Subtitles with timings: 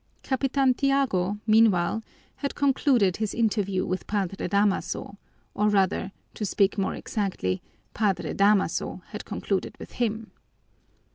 [0.23, 2.01] Capitan Tiago, meanwhile,
[2.37, 5.19] had concluded his interview with Padre Damaso,
[5.53, 7.61] or rather, to speak more exactly,
[7.93, 10.31] Padre Damaso had concluded with him.